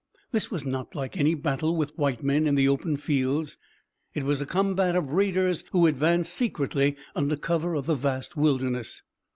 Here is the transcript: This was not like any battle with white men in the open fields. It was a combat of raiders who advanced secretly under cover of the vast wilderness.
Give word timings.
This 0.31 0.49
was 0.49 0.65
not 0.65 0.95
like 0.95 1.15
any 1.15 1.35
battle 1.35 1.75
with 1.77 1.95
white 1.95 2.23
men 2.23 2.47
in 2.47 2.55
the 2.55 2.67
open 2.67 2.97
fields. 2.97 3.59
It 4.15 4.23
was 4.23 4.41
a 4.41 4.47
combat 4.47 4.95
of 4.95 5.11
raiders 5.11 5.63
who 5.73 5.85
advanced 5.85 6.33
secretly 6.33 6.97
under 7.15 7.35
cover 7.37 7.75
of 7.75 7.85
the 7.85 7.93
vast 7.93 8.35
wilderness. 8.35 9.03